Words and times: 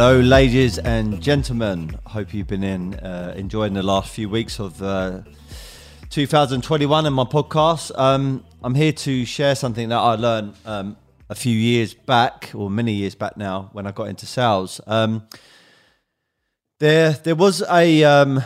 Hello, 0.00 0.20
ladies 0.20 0.78
and 0.78 1.20
gentlemen. 1.20 1.98
Hope 2.06 2.32
you've 2.32 2.46
been 2.46 2.62
in 2.62 2.94
uh, 2.94 3.34
enjoying 3.36 3.74
the 3.74 3.82
last 3.82 4.14
few 4.14 4.28
weeks 4.28 4.60
of 4.60 4.80
uh, 4.80 5.22
2021 6.08 7.04
and 7.04 7.12
my 7.12 7.24
podcast. 7.24 7.90
Um, 7.98 8.44
I'm 8.62 8.76
here 8.76 8.92
to 8.92 9.24
share 9.24 9.56
something 9.56 9.88
that 9.88 9.98
I 9.98 10.14
learned 10.14 10.54
um, 10.64 10.96
a 11.28 11.34
few 11.34 11.52
years 11.52 11.94
back, 11.94 12.52
or 12.54 12.70
many 12.70 12.92
years 12.92 13.16
back 13.16 13.36
now, 13.36 13.70
when 13.72 13.88
I 13.88 13.90
got 13.90 14.04
into 14.04 14.24
sales. 14.24 14.80
Um, 14.86 15.26
there, 16.78 17.10
there 17.10 17.34
was 17.34 17.64
a, 17.68 18.04
um, 18.04 18.40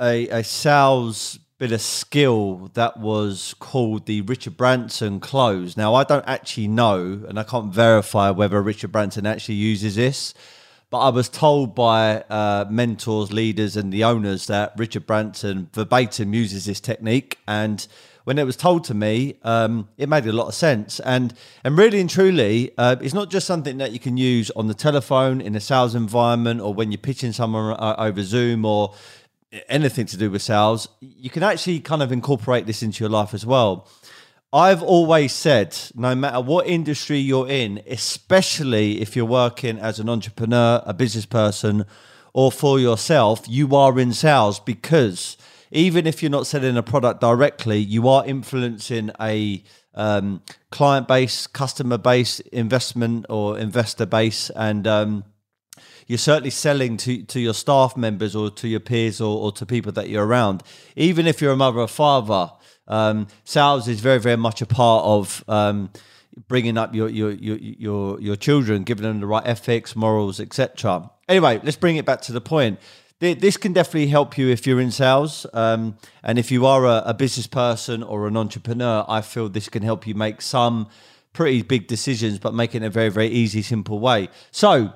a 0.00 0.28
a 0.28 0.42
sales 0.42 1.38
bit 1.58 1.72
of 1.72 1.82
skill 1.82 2.70
that 2.72 2.98
was 2.98 3.54
called 3.58 4.06
the 4.06 4.22
Richard 4.22 4.56
Branson 4.56 5.20
close. 5.20 5.76
Now, 5.76 5.94
I 5.94 6.04
don't 6.04 6.26
actually 6.26 6.68
know, 6.68 7.22
and 7.28 7.38
I 7.38 7.42
can't 7.42 7.70
verify 7.70 8.30
whether 8.30 8.62
Richard 8.62 8.92
Branson 8.92 9.26
actually 9.26 9.56
uses 9.56 9.96
this, 9.96 10.32
but 10.90 10.98
I 10.98 11.08
was 11.08 11.28
told 11.28 11.74
by 11.74 12.22
uh, 12.30 12.66
mentors, 12.70 13.32
leaders, 13.32 13.76
and 13.76 13.92
the 13.92 14.04
owners 14.04 14.46
that 14.46 14.72
Richard 14.76 15.06
Branson 15.06 15.68
verbatim 15.72 16.32
uses 16.32 16.66
this 16.66 16.80
technique. 16.80 17.38
And 17.48 17.86
when 18.24 18.38
it 18.38 18.44
was 18.44 18.56
told 18.56 18.84
to 18.84 18.94
me, 18.94 19.38
um, 19.42 19.88
it 19.98 20.08
made 20.08 20.26
a 20.26 20.32
lot 20.32 20.48
of 20.48 20.54
sense. 20.54 21.00
And 21.00 21.34
and 21.64 21.76
really 21.76 22.00
and 22.00 22.10
truly, 22.10 22.72
uh, 22.78 22.96
it's 23.00 23.14
not 23.14 23.30
just 23.30 23.46
something 23.46 23.78
that 23.78 23.92
you 23.92 23.98
can 23.98 24.16
use 24.16 24.50
on 24.52 24.68
the 24.68 24.74
telephone 24.74 25.40
in 25.40 25.56
a 25.56 25.60
sales 25.60 25.94
environment 25.94 26.60
or 26.60 26.72
when 26.72 26.92
you're 26.92 26.98
pitching 26.98 27.32
someone 27.32 27.76
uh, 27.78 27.96
over 27.98 28.22
Zoom 28.22 28.64
or 28.64 28.94
anything 29.68 30.06
to 30.06 30.16
do 30.16 30.30
with 30.30 30.42
sales, 30.42 30.88
you 31.00 31.30
can 31.30 31.42
actually 31.42 31.80
kind 31.80 32.02
of 32.02 32.12
incorporate 32.12 32.66
this 32.66 32.82
into 32.82 33.02
your 33.02 33.10
life 33.10 33.34
as 33.34 33.46
well. 33.46 33.88
I've 34.56 34.82
always 34.82 35.34
said, 35.34 35.76
no 35.94 36.14
matter 36.14 36.40
what 36.40 36.66
industry 36.66 37.18
you're 37.18 37.46
in, 37.46 37.82
especially 37.86 39.02
if 39.02 39.14
you're 39.14 39.26
working 39.26 39.78
as 39.78 40.00
an 40.00 40.08
entrepreneur, 40.08 40.82
a 40.86 40.94
business 40.94 41.26
person, 41.26 41.84
or 42.32 42.50
for 42.50 42.80
yourself, 42.80 43.42
you 43.46 43.76
are 43.76 44.00
in 44.00 44.14
sales 44.14 44.58
because 44.58 45.36
even 45.70 46.06
if 46.06 46.22
you're 46.22 46.30
not 46.30 46.46
selling 46.46 46.78
a 46.78 46.82
product 46.82 47.20
directly, 47.20 47.76
you 47.76 48.08
are 48.08 48.24
influencing 48.24 49.10
a 49.20 49.62
um, 49.94 50.40
client 50.70 51.06
base, 51.06 51.46
customer 51.46 51.98
base, 51.98 52.40
investment 52.40 53.26
or 53.28 53.58
investor 53.58 54.06
base, 54.06 54.48
and 54.56 54.86
um, 54.86 55.24
you're 56.06 56.16
certainly 56.16 56.48
selling 56.48 56.96
to, 56.96 57.22
to 57.24 57.40
your 57.40 57.52
staff 57.52 57.94
members 57.94 58.34
or 58.34 58.48
to 58.52 58.68
your 58.68 58.80
peers 58.80 59.20
or, 59.20 59.36
or 59.36 59.52
to 59.52 59.66
people 59.66 59.92
that 59.92 60.08
you're 60.08 60.24
around. 60.24 60.62
Even 60.94 61.26
if 61.26 61.42
you're 61.42 61.52
a 61.52 61.56
mother 61.56 61.80
or 61.80 61.88
father, 61.88 62.52
um, 62.88 63.26
sales 63.44 63.88
is 63.88 64.00
very, 64.00 64.18
very 64.18 64.36
much 64.36 64.62
a 64.62 64.66
part 64.66 65.04
of 65.04 65.44
um, 65.48 65.90
bringing 66.48 66.76
up 66.76 66.94
your, 66.94 67.08
your 67.08 67.32
your 67.32 67.56
your 67.58 68.20
your 68.20 68.36
children, 68.36 68.84
giving 68.84 69.02
them 69.02 69.20
the 69.20 69.26
right 69.26 69.46
ethics, 69.46 69.96
morals, 69.96 70.40
etc. 70.40 71.10
Anyway, 71.28 71.60
let's 71.62 71.76
bring 71.76 71.96
it 71.96 72.04
back 72.04 72.20
to 72.22 72.32
the 72.32 72.40
point. 72.40 72.78
This 73.18 73.56
can 73.56 73.72
definitely 73.72 74.08
help 74.08 74.36
you 74.36 74.48
if 74.48 74.66
you're 74.66 74.80
in 74.80 74.90
sales, 74.90 75.46
um, 75.54 75.96
and 76.22 76.38
if 76.38 76.50
you 76.50 76.66
are 76.66 76.84
a, 76.84 77.02
a 77.06 77.14
business 77.14 77.46
person 77.46 78.02
or 78.02 78.26
an 78.26 78.36
entrepreneur. 78.36 79.06
I 79.08 79.22
feel 79.22 79.48
this 79.48 79.70
can 79.70 79.82
help 79.82 80.06
you 80.06 80.14
make 80.14 80.42
some 80.42 80.88
pretty 81.32 81.62
big 81.62 81.86
decisions, 81.86 82.38
but 82.38 82.52
make 82.52 82.74
it 82.74 82.78
in 82.78 82.84
a 82.84 82.90
very, 82.90 83.08
very 83.08 83.28
easy, 83.28 83.62
simple 83.62 84.00
way. 84.00 84.28
So, 84.50 84.92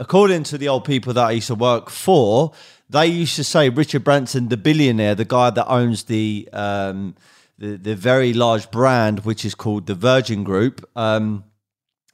according 0.00 0.42
to 0.44 0.58
the 0.58 0.68
old 0.68 0.84
people 0.84 1.12
that 1.12 1.24
I 1.24 1.32
used 1.32 1.46
to 1.46 1.54
work 1.54 1.88
for, 1.88 2.52
they 2.88 3.06
used 3.06 3.36
to 3.36 3.44
say 3.44 3.68
Richard 3.68 4.04
Branson, 4.04 4.48
the 4.48 4.56
billionaire, 4.56 5.14
the 5.14 5.24
guy 5.24 5.50
that 5.50 5.66
owns 5.66 6.04
the 6.04 6.48
um, 6.52 7.14
the, 7.58 7.76
the 7.76 7.96
very 7.96 8.32
large 8.32 8.70
brand, 8.70 9.20
which 9.24 9.44
is 9.44 9.54
called 9.54 9.86
the 9.86 9.94
Virgin 9.94 10.44
Group, 10.44 10.88
um, 10.94 11.44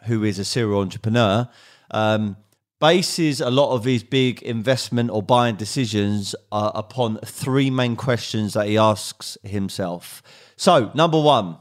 who 0.05 0.25
is 0.25 0.39
a 0.39 0.45
serial 0.45 0.81
entrepreneur, 0.81 1.49
um, 1.91 2.37
bases 2.81 3.41
a 3.41 3.51
lot 3.51 3.75
of 3.75 3.85
his 3.85 4.03
big 4.03 4.43
investment 4.43 5.11
or 5.11 5.23
buying 5.23 5.57
decisions 5.57 6.35
uh, 6.51 6.73
upon 6.75 7.19
three 7.25 7.71
main 7.71 7.97
questions 7.97 8.55
that 8.55 8.67
he 8.67 8.79
asks 8.79 9.39
himself. 9.43 10.23
So, 10.57 10.91
number 10.95 11.21
one, 11.21 11.59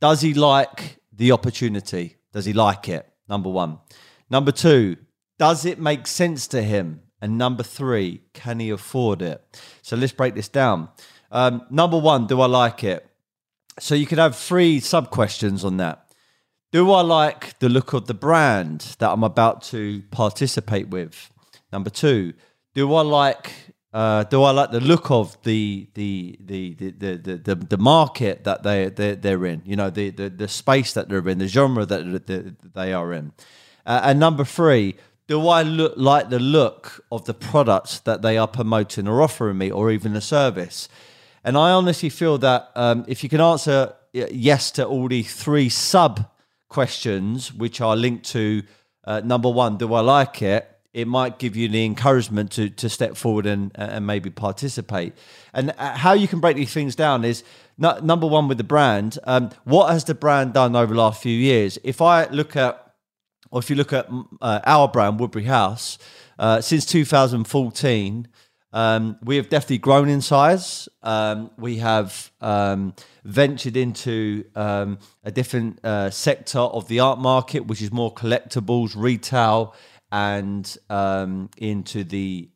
does 0.00 0.20
he 0.20 0.34
like 0.34 0.98
the 1.12 1.32
opportunity? 1.32 2.16
Does 2.32 2.44
he 2.44 2.52
like 2.52 2.88
it? 2.88 3.08
Number 3.28 3.48
one. 3.48 3.78
Number 4.28 4.52
two, 4.52 4.96
does 5.38 5.64
it 5.64 5.78
make 5.78 6.06
sense 6.06 6.46
to 6.48 6.62
him? 6.62 7.00
And 7.24 7.38
number 7.38 7.62
three, 7.62 8.20
can 8.34 8.60
he 8.60 8.68
afford 8.68 9.22
it? 9.22 9.42
So 9.80 9.96
let's 9.96 10.12
break 10.12 10.34
this 10.34 10.48
down. 10.48 10.90
Um, 11.32 11.62
number 11.70 11.98
one, 11.98 12.26
do 12.26 12.42
I 12.42 12.46
like 12.46 12.84
it? 12.84 13.08
So 13.80 13.94
you 13.94 14.04
could 14.04 14.18
have 14.18 14.36
three 14.36 14.78
sub 14.78 15.08
questions 15.08 15.64
on 15.64 15.78
that. 15.78 16.12
Do 16.70 16.92
I 16.92 17.00
like 17.00 17.58
the 17.60 17.70
look 17.70 17.94
of 17.94 18.08
the 18.08 18.12
brand 18.12 18.94
that 18.98 19.08
I'm 19.10 19.24
about 19.24 19.62
to 19.72 20.02
participate 20.10 20.88
with? 20.88 21.30
Number 21.72 21.88
two, 21.88 22.34
do 22.74 22.92
I 22.92 23.00
like 23.00 23.52
uh, 23.94 24.24
do 24.24 24.42
I 24.42 24.50
like 24.50 24.72
the 24.72 24.80
look 24.80 25.10
of 25.10 25.42
the 25.44 25.88
the 25.94 26.36
the 26.44 26.74
the 26.74 26.90
the, 26.90 27.36
the, 27.38 27.54
the 27.54 27.78
market 27.78 28.44
that 28.44 28.64
they 28.64 28.90
they're, 28.90 29.16
they're 29.16 29.46
in? 29.46 29.62
You 29.64 29.76
know, 29.76 29.88
the, 29.88 30.10
the 30.10 30.28
the 30.28 30.48
space 30.48 30.92
that 30.92 31.08
they're 31.08 31.26
in, 31.26 31.38
the 31.38 31.48
genre 31.48 31.86
that 31.86 32.74
they 32.74 32.92
are 32.92 33.14
in. 33.14 33.32
Uh, 33.86 34.00
and 34.04 34.20
number 34.20 34.44
three, 34.44 34.96
do 35.26 35.48
I 35.48 35.62
look 35.62 35.94
like 35.96 36.28
the 36.28 36.38
look 36.38 37.04
of 37.10 37.24
the 37.24 37.34
products 37.34 38.00
that 38.00 38.22
they 38.22 38.36
are 38.36 38.48
promoting 38.48 39.08
or 39.08 39.22
offering 39.22 39.58
me, 39.58 39.70
or 39.70 39.90
even 39.90 40.12
the 40.12 40.20
service? 40.20 40.88
And 41.42 41.56
I 41.56 41.70
honestly 41.70 42.08
feel 42.08 42.38
that 42.38 42.70
um, 42.74 43.04
if 43.08 43.22
you 43.22 43.28
can 43.28 43.40
answer 43.40 43.94
yes 44.12 44.70
to 44.72 44.86
all 44.86 45.08
the 45.08 45.22
three 45.22 45.68
sub 45.68 46.28
questions, 46.68 47.52
which 47.52 47.80
are 47.80 47.96
linked 47.96 48.24
to 48.30 48.62
uh, 49.04 49.20
number 49.24 49.50
one, 49.50 49.76
do 49.76 49.92
I 49.94 50.00
like 50.00 50.42
it? 50.42 50.70
It 50.92 51.08
might 51.08 51.38
give 51.38 51.56
you 51.56 51.68
the 51.68 51.84
encouragement 51.84 52.52
to 52.52 52.70
to 52.70 52.88
step 52.88 53.16
forward 53.16 53.46
and 53.46 53.72
and 53.74 54.06
maybe 54.06 54.30
participate. 54.30 55.12
And 55.52 55.74
uh, 55.76 55.96
how 55.96 56.12
you 56.12 56.28
can 56.28 56.40
break 56.40 56.56
these 56.56 56.72
things 56.72 56.94
down 56.94 57.24
is 57.24 57.42
number 57.76 58.26
one 58.26 58.46
with 58.46 58.58
the 58.58 58.64
brand. 58.64 59.18
Um, 59.24 59.50
what 59.64 59.90
has 59.90 60.04
the 60.04 60.14
brand 60.14 60.52
done 60.52 60.76
over 60.76 60.94
the 60.94 61.00
last 61.00 61.20
few 61.20 61.36
years? 61.36 61.78
If 61.82 62.00
I 62.00 62.26
look 62.26 62.54
at 62.54 62.83
or 63.50 63.60
if 63.60 63.70
you 63.70 63.76
look 63.76 63.92
at 63.92 64.08
uh, 64.40 64.60
our 64.64 64.88
brand, 64.88 65.20
Woodbury 65.20 65.44
House, 65.44 65.98
uh, 66.38 66.60
since 66.60 66.86
2014, 66.86 68.28
um, 68.72 69.16
we 69.22 69.36
have 69.36 69.48
definitely 69.48 69.78
grown 69.78 70.08
in 70.08 70.20
size. 70.20 70.88
Um, 71.02 71.50
we 71.56 71.76
have 71.76 72.32
um, 72.40 72.94
ventured 73.24 73.76
into 73.76 74.44
um, 74.56 74.98
a 75.22 75.30
different 75.30 75.84
uh, 75.84 76.10
sector 76.10 76.58
of 76.58 76.88
the 76.88 76.98
art 76.98 77.20
market, 77.20 77.66
which 77.66 77.80
is 77.80 77.92
more 77.92 78.12
collectibles, 78.12 78.94
retail, 78.96 79.74
and 80.10 80.76
um, 80.90 81.50
into 81.56 82.02
the 82.02 82.48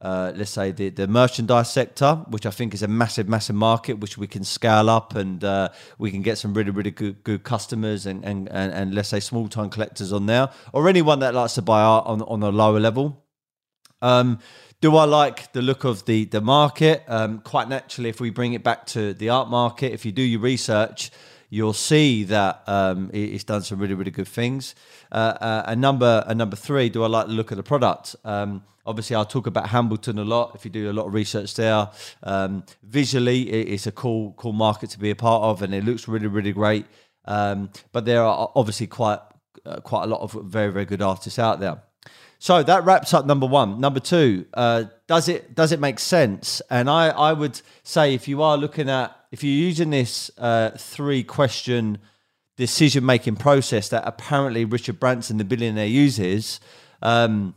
uh, 0.00 0.32
let's 0.36 0.52
say 0.52 0.70
the, 0.70 0.90
the 0.90 1.08
merchandise 1.08 1.70
sector, 1.72 2.24
which 2.28 2.46
I 2.46 2.50
think 2.50 2.72
is 2.72 2.82
a 2.82 2.88
massive, 2.88 3.28
massive 3.28 3.56
market, 3.56 3.94
which 3.98 4.16
we 4.16 4.26
can 4.26 4.44
scale 4.44 4.88
up 4.88 5.16
and 5.16 5.42
uh, 5.42 5.70
we 5.98 6.10
can 6.10 6.22
get 6.22 6.38
some 6.38 6.54
really, 6.54 6.70
really 6.70 6.92
good, 6.92 7.24
good 7.24 7.42
customers 7.42 8.06
and, 8.06 8.24
and, 8.24 8.48
and, 8.48 8.72
and 8.72 8.94
let's 8.94 9.08
say 9.08 9.20
small 9.20 9.48
time 9.48 9.70
collectors 9.70 10.12
on 10.12 10.26
there, 10.26 10.50
or 10.72 10.88
anyone 10.88 11.18
that 11.20 11.34
likes 11.34 11.54
to 11.54 11.62
buy 11.62 11.82
art 11.82 12.06
on, 12.06 12.22
on 12.22 12.42
a 12.42 12.50
lower 12.50 12.78
level. 12.78 13.24
Um, 14.00 14.38
do 14.80 14.96
I 14.96 15.04
like 15.04 15.52
the 15.52 15.62
look 15.62 15.82
of 15.82 16.04
the 16.04 16.26
the 16.26 16.40
market? 16.40 17.02
Um, 17.08 17.40
quite 17.40 17.68
naturally, 17.68 18.10
if 18.10 18.20
we 18.20 18.30
bring 18.30 18.52
it 18.52 18.62
back 18.62 18.86
to 18.88 19.12
the 19.12 19.30
art 19.30 19.48
market, 19.48 19.92
if 19.92 20.06
you 20.06 20.12
do 20.12 20.22
your 20.22 20.38
research, 20.38 21.10
you'll 21.50 21.72
see 21.72 22.24
that 22.24 22.62
um, 22.66 23.10
it's 23.12 23.44
done 23.44 23.62
some 23.62 23.78
really, 23.78 23.94
really 23.94 24.10
good 24.10 24.28
things. 24.28 24.74
Uh, 25.10 25.34
uh, 25.40 25.62
and 25.66 25.80
number 25.80 26.24
and 26.26 26.38
number 26.38 26.56
three, 26.56 26.88
do 26.88 27.02
I 27.04 27.06
like 27.06 27.26
the 27.26 27.32
look 27.32 27.50
of 27.50 27.56
the 27.56 27.62
product? 27.62 28.16
Um, 28.24 28.62
obviously, 28.86 29.16
I'll 29.16 29.24
talk 29.24 29.46
about 29.46 29.68
Hambleton 29.68 30.18
a 30.18 30.24
lot. 30.24 30.52
If 30.54 30.64
you 30.64 30.70
do 30.70 30.90
a 30.90 30.92
lot 30.92 31.06
of 31.06 31.14
research 31.14 31.54
there, 31.54 31.88
um, 32.22 32.64
visually, 32.82 33.50
it's 33.50 33.86
a 33.86 33.92
cool, 33.92 34.34
cool 34.36 34.52
market 34.52 34.90
to 34.90 34.98
be 34.98 35.10
a 35.10 35.16
part 35.16 35.42
of, 35.42 35.62
and 35.62 35.74
it 35.74 35.84
looks 35.84 36.08
really, 36.08 36.26
really 36.26 36.52
great. 36.52 36.86
Um, 37.24 37.70
but 37.92 38.04
there 38.04 38.22
are 38.22 38.50
obviously 38.54 38.86
quite, 38.86 39.20
uh, 39.66 39.80
quite 39.80 40.04
a 40.04 40.06
lot 40.06 40.22
of 40.22 40.32
very, 40.44 40.72
very 40.72 40.86
good 40.86 41.02
artists 41.02 41.38
out 41.38 41.60
there. 41.60 41.82
So 42.40 42.62
that 42.62 42.84
wraps 42.84 43.12
up 43.12 43.26
number 43.26 43.46
one. 43.46 43.80
Number 43.80 43.98
two, 43.98 44.46
uh, 44.54 44.84
does 45.08 45.28
it 45.28 45.56
does 45.56 45.72
it 45.72 45.80
make 45.80 45.98
sense? 45.98 46.62
And 46.70 46.88
I 46.88 47.08
I 47.08 47.32
would 47.32 47.60
say 47.82 48.14
if 48.14 48.28
you 48.28 48.42
are 48.42 48.56
looking 48.56 48.88
at 48.88 49.17
if 49.30 49.44
you're 49.44 49.52
using 49.52 49.90
this 49.90 50.30
uh, 50.38 50.70
three 50.70 51.22
question 51.22 51.98
decision 52.56 53.06
making 53.06 53.36
process 53.36 53.88
that 53.88 54.02
apparently 54.04 54.64
Richard 54.64 54.98
Branson, 54.98 55.38
the 55.38 55.44
billionaire, 55.44 55.86
uses. 55.86 56.60
Um, 57.00 57.54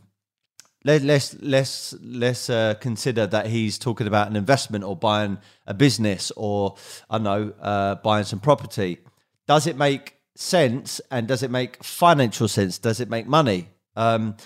let, 0.84 1.02
let's 1.02 1.34
let's 1.40 1.94
let's 2.00 2.50
uh, 2.50 2.74
consider 2.80 3.26
that 3.26 3.46
he's 3.46 3.78
talking 3.78 4.06
about 4.06 4.28
an 4.28 4.36
investment 4.36 4.84
or 4.84 4.96
buying 4.96 5.38
a 5.66 5.74
business 5.74 6.32
or 6.36 6.76
I 7.08 7.18
don't 7.18 7.24
know 7.24 7.52
uh, 7.60 7.94
buying 7.96 8.24
some 8.24 8.40
property. 8.40 8.98
Does 9.46 9.66
it 9.66 9.76
make 9.76 10.16
sense 10.34 11.00
and 11.10 11.28
does 11.28 11.42
it 11.42 11.50
make 11.50 11.82
financial 11.84 12.48
sense? 12.48 12.78
Does 12.78 13.00
it 13.00 13.08
make 13.08 13.26
money? 13.26 13.68
Um, 13.94 14.36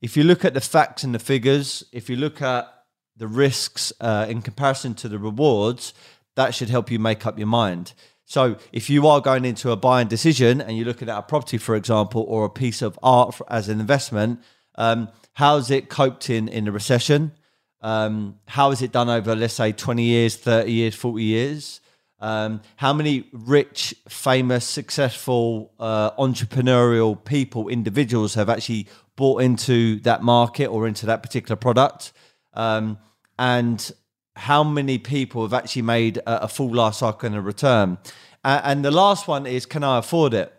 if 0.00 0.16
you 0.16 0.24
look 0.24 0.44
at 0.44 0.54
the 0.54 0.60
facts 0.60 1.04
and 1.04 1.14
the 1.14 1.18
figures, 1.18 1.84
if 1.92 2.10
you 2.10 2.16
look 2.16 2.42
at 2.42 2.68
the 3.16 3.28
risks 3.28 3.92
uh, 4.00 4.26
in 4.28 4.42
comparison 4.42 4.94
to 4.94 5.08
the 5.08 5.18
rewards, 5.18 5.94
that 6.36 6.54
should 6.54 6.70
help 6.70 6.90
you 6.90 6.98
make 6.98 7.26
up 7.26 7.38
your 7.38 7.46
mind. 7.46 7.92
So, 8.26 8.56
if 8.72 8.88
you 8.88 9.06
are 9.06 9.20
going 9.20 9.44
into 9.44 9.70
a 9.70 9.76
buying 9.76 10.08
decision 10.08 10.60
and 10.60 10.76
you're 10.76 10.86
looking 10.86 11.10
at 11.10 11.18
a 11.18 11.22
property, 11.22 11.58
for 11.58 11.74
example, 11.76 12.24
or 12.26 12.44
a 12.44 12.50
piece 12.50 12.80
of 12.80 12.98
art 13.02 13.34
for, 13.34 13.52
as 13.52 13.68
an 13.68 13.80
investment, 13.80 14.40
Um, 14.76 15.08
how's 15.34 15.70
it 15.70 15.88
coped 15.88 16.30
in 16.30 16.48
in 16.48 16.68
a 16.68 16.72
recession? 16.72 17.32
Um, 17.80 18.38
how 18.46 18.70
has 18.70 18.82
it 18.82 18.92
done 18.92 19.08
over, 19.08 19.36
let's 19.36 19.54
say, 19.54 19.72
20 19.72 20.02
years, 20.02 20.36
30 20.36 20.72
years, 20.72 20.94
40 20.94 21.22
years? 21.22 21.80
Um, 22.18 22.62
how 22.76 22.92
many 22.94 23.28
rich, 23.32 23.94
famous, 24.08 24.64
successful, 24.64 25.72
uh, 25.78 26.12
entrepreneurial 26.12 27.22
people, 27.22 27.68
individuals 27.68 28.34
have 28.34 28.48
actually 28.48 28.88
bought 29.16 29.42
into 29.42 30.00
that 30.00 30.22
market 30.22 30.66
or 30.66 30.88
into 30.88 31.06
that 31.06 31.22
particular 31.22 31.56
product? 31.56 32.12
Um, 32.54 32.98
and 33.38 33.92
how 34.36 34.64
many 34.64 34.98
people 34.98 35.42
have 35.42 35.54
actually 35.54 35.82
made 35.82 36.18
a, 36.18 36.44
a 36.44 36.48
full 36.48 36.72
life 36.72 36.94
cycle 36.94 37.26
and 37.26 37.36
a 37.36 37.40
return? 37.40 37.98
Uh, 38.42 38.60
and 38.64 38.84
the 38.84 38.90
last 38.90 39.26
one 39.26 39.46
is, 39.46 39.66
can 39.66 39.82
I 39.82 39.98
afford 39.98 40.34
it? 40.34 40.52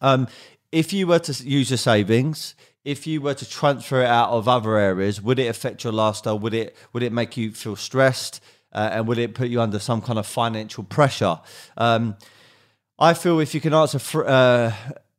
Um, 0.00 0.28
if 0.70 0.92
you 0.92 1.06
were 1.06 1.18
to 1.18 1.44
use 1.44 1.70
your 1.70 1.76
savings, 1.76 2.54
if 2.84 3.06
you 3.06 3.20
were 3.20 3.34
to 3.34 3.48
transfer 3.48 4.02
it 4.02 4.08
out 4.08 4.30
of 4.30 4.48
other 4.48 4.76
areas, 4.76 5.20
would 5.20 5.38
it 5.38 5.46
affect 5.46 5.84
your 5.84 5.92
lifestyle? 5.92 6.38
Would 6.38 6.54
it 6.54 6.76
would 6.92 7.02
it 7.02 7.12
make 7.12 7.36
you 7.36 7.52
feel 7.52 7.76
stressed? 7.76 8.40
Uh, 8.72 8.88
and 8.92 9.06
would 9.06 9.18
it 9.18 9.34
put 9.34 9.48
you 9.48 9.60
under 9.60 9.78
some 9.78 10.00
kind 10.00 10.18
of 10.18 10.26
financial 10.26 10.82
pressure? 10.82 11.38
Um, 11.76 12.16
I 12.98 13.14
feel 13.14 13.38
if 13.40 13.54
you 13.54 13.60
can 13.60 13.74
answer 13.74 14.24
uh, 14.24 14.72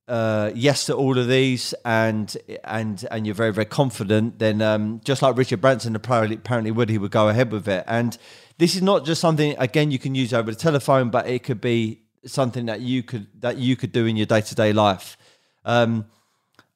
uh, 0.08 0.52
yes 0.54 0.86
to 0.86 0.96
all 0.96 1.18
of 1.18 1.28
these, 1.28 1.74
and 1.86 2.36
and 2.64 3.06
and 3.10 3.26
you're 3.26 3.36
very 3.36 3.54
very 3.54 3.66
confident, 3.66 4.40
then 4.40 4.62
um, 4.62 5.02
just 5.04 5.22
like 5.22 5.38
Richard 5.38 5.62
Branson 5.62 5.96
apparently, 5.96 6.36
apparently 6.36 6.72
would, 6.72 6.90
he 6.90 6.98
would 6.98 7.12
go 7.12 7.30
ahead 7.30 7.52
with 7.52 7.68
it. 7.68 7.84
And 7.88 8.18
this 8.58 8.76
is 8.76 8.82
not 8.82 9.06
just 9.06 9.22
something 9.22 9.56
again 9.58 9.92
you 9.92 10.00
can 10.00 10.16
use 10.16 10.34
over 10.34 10.52
the 10.52 10.58
telephone, 10.58 11.10
but 11.10 11.28
it 11.28 11.44
could 11.44 11.62
be 11.62 12.02
something 12.26 12.66
that 12.66 12.82
you 12.82 13.04
could 13.04 13.28
that 13.42 13.58
you 13.58 13.76
could 13.76 13.92
do 13.92 14.06
in 14.06 14.16
your 14.16 14.26
day 14.26 14.42
to 14.42 14.56
day 14.56 14.74
life. 14.74 15.18
Um, 15.66 16.06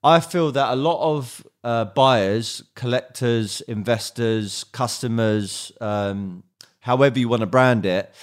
I 0.04 0.20
feel 0.20 0.52
that 0.54 0.72
a 0.72 0.76
lot 0.76 1.02
of 1.02 1.46
uh, 1.64 1.86
buyers, 1.86 2.64
collectors, 2.76 3.62
investors, 3.62 4.64
customers, 4.66 5.72
um, 5.82 6.44
however 6.80 7.20
you 7.20 7.28
want 7.28 7.42
to 7.42 7.48
brand 7.48 7.86
it, 7.86 8.14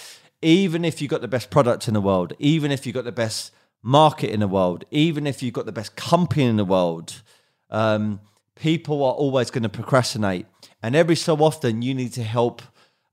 even 0.40 0.84
if 0.84 1.02
you've 1.02 1.10
got 1.10 1.20
the 1.20 1.28
best 1.28 1.50
product 1.50 1.88
in 1.88 1.94
the 1.94 2.00
world, 2.00 2.32
even 2.38 2.70
if 2.70 2.86
you've 2.86 2.94
got 2.94 3.04
the 3.04 3.12
best 3.12 3.50
market 3.84 4.30
in 4.30 4.40
the 4.40 4.48
world, 4.48 4.84
even 4.90 5.26
if 5.26 5.42
you've 5.42 5.52
got 5.54 5.66
the 5.66 5.72
best 5.72 5.94
company 5.94 6.44
in 6.44 6.56
the 6.56 6.64
world, 6.64 7.22
um, 7.70 8.18
people 8.56 9.04
are 9.04 9.12
always 9.12 9.50
going 9.50 9.62
to 9.62 9.68
procrastinate. 9.68 10.46
And 10.82 10.96
every 10.96 11.16
so 11.16 11.36
often, 11.36 11.82
you 11.82 11.94
need 11.94 12.12
to 12.14 12.22
help 12.22 12.62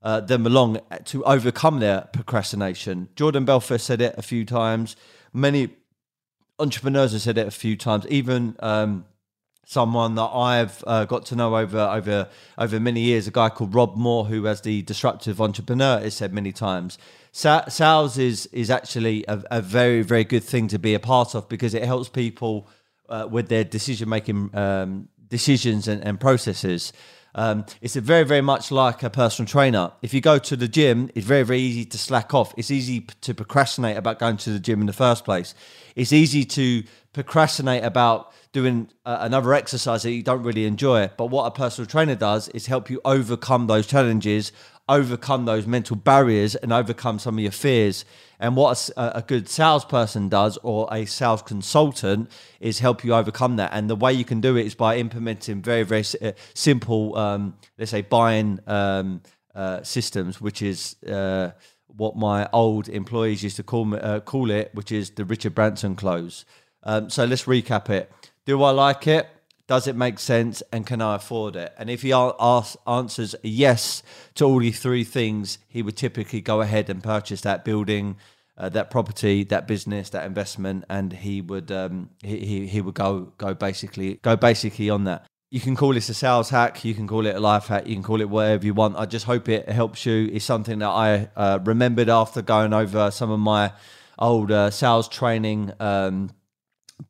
uh, 0.02 0.20
them 0.20 0.46
along 0.46 0.80
to 1.04 1.24
overcome 1.24 1.80
their 1.80 2.08
procrastination. 2.12 3.08
Jordan 3.14 3.44
Belfort 3.44 3.82
said 3.82 4.00
it 4.00 4.14
a 4.16 4.22
few 4.22 4.44
times. 4.44 4.96
Many 5.32 5.68
entrepreneurs 6.58 7.12
have 7.12 7.20
said 7.20 7.38
it 7.38 7.46
a 7.46 7.52
few 7.52 7.76
times. 7.76 8.06
Even 8.08 8.56
um, 8.60 9.04
someone 9.64 10.14
that 10.16 10.30
I've 10.32 10.82
uh, 10.86 11.04
got 11.04 11.26
to 11.26 11.36
know 11.36 11.56
over 11.56 11.78
over 11.78 12.28
over 12.58 12.80
many 12.80 13.00
years, 13.00 13.26
a 13.26 13.30
guy 13.30 13.48
called 13.48 13.74
Rob 13.74 13.96
Moore, 13.96 14.26
who 14.26 14.46
as 14.46 14.60
the 14.60 14.82
disruptive 14.82 15.40
entrepreneur 15.40 16.00
has 16.00 16.14
said 16.14 16.32
many 16.32 16.52
times. 16.52 16.98
Sales 17.32 18.18
is 18.18 18.46
is 18.46 18.70
actually 18.70 19.24
a, 19.28 19.42
a, 19.50 19.62
very 19.62 20.02
very 20.02 20.24
good 20.24 20.44
thing 20.44 20.68
to 20.68 20.78
be 20.78 20.94
a 20.94 21.00
part 21.00 21.34
of 21.34 21.48
because 21.48 21.74
it 21.74 21.84
helps 21.84 22.08
people 22.08 22.68
uh, 23.08 23.26
with 23.30 23.48
their 23.48 23.64
decision 23.64 24.08
making 24.08 24.54
um, 24.54 25.08
decisions 25.28 25.88
and, 25.88 26.04
and 26.04 26.20
processes. 26.20 26.92
Um, 27.34 27.64
it's 27.80 27.96
very, 27.96 28.24
very 28.24 28.42
much 28.42 28.70
like 28.70 29.02
a 29.02 29.10
personal 29.10 29.48
trainer. 29.48 29.92
If 30.02 30.12
you 30.12 30.20
go 30.20 30.38
to 30.38 30.56
the 30.56 30.68
gym, 30.68 31.10
it's 31.14 31.26
very, 31.26 31.42
very 31.44 31.60
easy 31.60 31.84
to 31.86 31.98
slack 31.98 32.34
off. 32.34 32.52
It's 32.56 32.70
easy 32.70 33.00
to 33.22 33.34
procrastinate 33.34 33.96
about 33.96 34.18
going 34.18 34.36
to 34.38 34.50
the 34.50 34.58
gym 34.58 34.80
in 34.80 34.86
the 34.86 34.92
first 34.92 35.24
place. 35.24 35.54
It's 35.96 36.12
easy 36.12 36.44
to 36.44 36.82
procrastinate 37.12 37.84
about 37.84 38.32
doing 38.52 38.90
uh, 39.06 39.18
another 39.20 39.54
exercise 39.54 40.02
that 40.02 40.12
you 40.12 40.22
don't 40.22 40.42
really 40.42 40.66
enjoy. 40.66 41.10
But 41.16 41.26
what 41.26 41.46
a 41.46 41.50
personal 41.50 41.86
trainer 41.86 42.14
does 42.14 42.48
is 42.50 42.66
help 42.66 42.90
you 42.90 43.00
overcome 43.04 43.66
those 43.66 43.86
challenges, 43.86 44.52
overcome 44.92 45.46
those 45.46 45.66
mental 45.66 45.96
barriers, 45.96 46.54
and 46.54 46.72
overcome 46.72 47.18
some 47.18 47.38
of 47.38 47.42
your 47.42 47.52
fears. 47.52 48.04
And 48.38 48.56
what 48.56 48.90
a, 48.96 49.18
a, 49.18 49.22
good 49.22 49.48
salesperson 49.48 50.28
does, 50.28 50.58
or 50.62 50.88
a 50.92 51.06
sales 51.06 51.42
consultant, 51.42 52.30
is 52.60 52.80
help 52.80 53.04
you 53.04 53.14
overcome 53.14 53.56
that. 53.56 53.70
And 53.72 53.88
the 53.88 53.96
way 53.96 54.12
you 54.12 54.24
can 54.24 54.40
do 54.40 54.56
it 54.56 54.66
is 54.66 54.74
by 54.74 54.96
implementing 54.96 55.62
very, 55.62 55.84
very 55.84 56.04
uh, 56.20 56.32
simple, 56.54 57.16
um, 57.16 57.54
let's 57.78 57.90
say, 57.90 58.02
buying 58.02 58.58
um, 58.66 59.22
uh, 59.54 59.82
systems, 59.82 60.40
which 60.40 60.60
is 60.60 60.96
uh, 61.04 61.52
what 61.86 62.16
my 62.16 62.48
old 62.52 62.88
employees 62.88 63.42
used 63.42 63.56
to 63.56 63.62
call 63.62 63.84
me, 63.84 63.98
uh, 63.98 64.20
call 64.20 64.50
it, 64.50 64.70
which 64.74 64.92
is 64.92 65.10
the 65.10 65.24
Richard 65.24 65.54
Branson 65.54 65.94
close. 65.94 66.44
Um, 66.82 67.08
so 67.10 67.24
let's 67.24 67.44
recap 67.44 67.88
it. 67.90 68.12
Do 68.44 68.62
I 68.62 68.70
like 68.70 69.06
it? 69.06 69.28
Does 69.72 69.88
it 69.88 69.96
make 69.96 70.18
sense? 70.18 70.62
And 70.70 70.86
can 70.86 71.00
I 71.00 71.14
afford 71.14 71.56
it? 71.56 71.72
And 71.78 71.88
if 71.88 72.02
he 72.02 72.12
asks, 72.12 72.76
answers 72.86 73.34
yes 73.42 74.02
to 74.34 74.44
all 74.44 74.58
these 74.58 74.78
three 74.78 75.02
things, 75.02 75.56
he 75.66 75.80
would 75.80 75.96
typically 75.96 76.42
go 76.42 76.60
ahead 76.60 76.90
and 76.90 77.02
purchase 77.02 77.40
that 77.40 77.64
building, 77.64 78.16
uh, 78.58 78.68
that 78.68 78.90
property, 78.90 79.44
that 79.44 79.66
business, 79.66 80.10
that 80.10 80.26
investment, 80.26 80.84
and 80.90 81.14
he 81.14 81.40
would 81.40 81.72
um, 81.72 82.10
he, 82.22 82.36
he 82.44 82.66
he 82.66 82.82
would 82.82 82.92
go 82.92 83.32
go 83.38 83.54
basically 83.54 84.16
go 84.16 84.36
basically 84.36 84.90
on 84.90 85.04
that. 85.04 85.24
You 85.50 85.60
can 85.60 85.74
call 85.74 85.94
this 85.94 86.10
a 86.10 86.14
sales 86.14 86.50
hack, 86.50 86.84
you 86.84 86.92
can 86.92 87.08
call 87.08 87.24
it 87.24 87.34
a 87.34 87.40
life 87.40 87.68
hack, 87.68 87.86
you 87.86 87.94
can 87.94 88.02
call 88.02 88.20
it 88.20 88.28
whatever 88.28 88.66
you 88.66 88.74
want. 88.74 88.98
I 88.98 89.06
just 89.06 89.24
hope 89.24 89.48
it 89.48 89.70
helps 89.70 90.04
you. 90.04 90.28
It's 90.34 90.44
something 90.44 90.80
that 90.80 90.90
I 90.90 91.30
uh, 91.34 91.60
remembered 91.64 92.10
after 92.10 92.42
going 92.42 92.74
over 92.74 93.10
some 93.10 93.30
of 93.30 93.40
my 93.40 93.72
old 94.18 94.52
uh, 94.52 94.70
sales 94.70 95.08
training. 95.08 95.72
Um, 95.80 96.28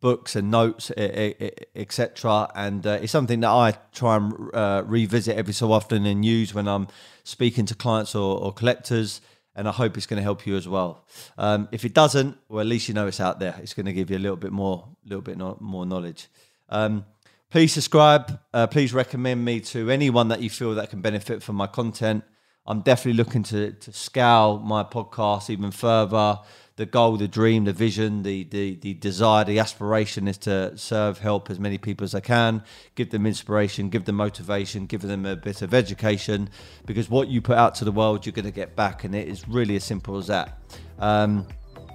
books 0.00 0.36
and 0.36 0.50
notes, 0.50 0.90
etc. 0.96 2.50
And 2.54 2.86
uh, 2.86 2.98
it's 3.02 3.12
something 3.12 3.40
that 3.40 3.50
I 3.50 3.74
try 3.92 4.16
and 4.16 4.32
uh, 4.54 4.82
revisit 4.86 5.36
every 5.36 5.54
so 5.54 5.72
often 5.72 6.06
and 6.06 6.24
use 6.24 6.54
when 6.54 6.68
I'm 6.68 6.88
speaking 7.24 7.66
to 7.66 7.74
clients 7.74 8.14
or, 8.14 8.38
or 8.38 8.52
collectors. 8.52 9.20
And 9.54 9.68
I 9.68 9.72
hope 9.72 9.96
it's 9.96 10.06
going 10.06 10.16
to 10.16 10.22
help 10.22 10.46
you 10.46 10.56
as 10.56 10.66
well. 10.66 11.04
Um, 11.36 11.68
if 11.72 11.84
it 11.84 11.92
doesn't, 11.92 12.38
well, 12.48 12.60
at 12.60 12.66
least 12.66 12.88
you 12.88 12.94
know 12.94 13.06
it's 13.06 13.20
out 13.20 13.38
there. 13.38 13.54
It's 13.62 13.74
going 13.74 13.86
to 13.86 13.92
give 13.92 14.10
you 14.10 14.16
a 14.16 14.18
little 14.18 14.36
bit 14.36 14.50
more, 14.50 14.88
little 15.04 15.20
bit 15.20 15.36
more 15.60 15.84
knowledge. 15.84 16.28
Um, 16.70 17.04
please 17.50 17.72
subscribe. 17.72 18.40
Uh, 18.54 18.66
please 18.66 18.94
recommend 18.94 19.44
me 19.44 19.60
to 19.60 19.90
anyone 19.90 20.28
that 20.28 20.40
you 20.40 20.48
feel 20.48 20.74
that 20.76 20.88
can 20.88 21.02
benefit 21.02 21.42
from 21.42 21.56
my 21.56 21.66
content. 21.66 22.24
I'm 22.66 22.80
definitely 22.80 23.18
looking 23.18 23.42
to 23.44 23.72
to 23.72 23.92
scale 23.92 24.58
my 24.58 24.84
podcast 24.84 25.50
even 25.50 25.70
further 25.70 26.38
the 26.76 26.86
goal, 26.86 27.16
the 27.16 27.28
dream, 27.28 27.64
the 27.64 27.72
vision, 27.72 28.22
the, 28.22 28.44
the 28.44 28.76
the 28.76 28.94
desire, 28.94 29.44
the 29.44 29.58
aspiration 29.58 30.26
is 30.26 30.38
to 30.38 30.76
serve, 30.76 31.18
help 31.18 31.50
as 31.50 31.60
many 31.60 31.78
people 31.78 32.04
as 32.04 32.14
I 32.14 32.20
can, 32.20 32.62
give 32.94 33.10
them 33.10 33.26
inspiration, 33.26 33.88
give 33.90 34.04
them 34.04 34.16
motivation, 34.16 34.86
give 34.86 35.02
them 35.02 35.26
a 35.26 35.36
bit 35.36 35.62
of 35.62 35.74
education, 35.74 36.48
because 36.86 37.10
what 37.10 37.28
you 37.28 37.42
put 37.42 37.58
out 37.58 37.74
to 37.76 37.84
the 37.84 37.92
world, 37.92 38.24
you're 38.24 38.32
going 38.32 38.46
to 38.46 38.50
get 38.50 38.74
back, 38.74 39.04
and 39.04 39.14
it 39.14 39.28
is 39.28 39.46
really 39.46 39.76
as 39.76 39.84
simple 39.84 40.16
as 40.16 40.28
that. 40.28 40.58
Um, 40.98 41.46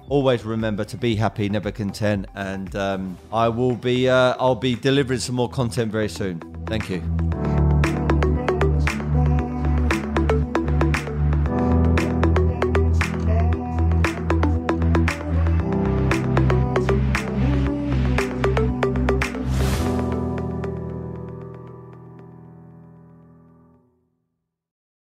always 0.08 0.44
remember 0.44 0.84
to 0.84 0.96
be 0.96 1.16
happy, 1.16 1.48
never 1.48 1.72
content, 1.72 2.26
and 2.34 2.74
um, 2.76 3.18
I 3.32 3.48
will 3.48 3.74
be 3.74 4.08
uh, 4.08 4.36
I'll 4.38 4.54
be 4.54 4.76
delivering 4.76 5.20
some 5.20 5.34
more 5.34 5.50
content 5.50 5.90
very 5.90 6.08
soon. 6.08 6.40
Thank 6.66 6.88
you. 6.88 7.02